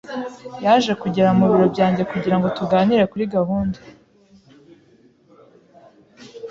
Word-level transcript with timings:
Yaje 0.63 0.91
kugera 1.01 1.29
mu 1.37 1.45
biro 1.51 1.65
byanjye 1.73 2.03
kugira 2.11 2.35
ngo 2.37 2.47
tuganire 2.57 3.03
kuri 3.11 3.25
gahunda. 3.35 3.79